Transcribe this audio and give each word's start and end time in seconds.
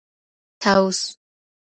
طاوس 0.61 0.99